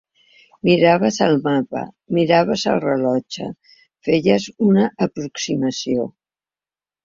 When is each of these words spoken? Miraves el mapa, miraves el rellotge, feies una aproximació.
Miraves 0.69 1.19
el 1.25 1.35
mapa, 1.47 1.83
miraves 2.19 2.65
el 2.73 2.81
rellotge, 2.87 3.51
feies 4.11 4.51
una 4.73 4.91
aproximació. 5.11 6.11